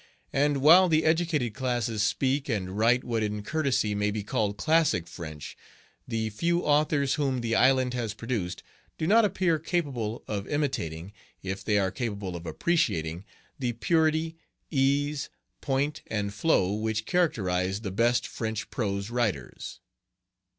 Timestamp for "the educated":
0.89-1.53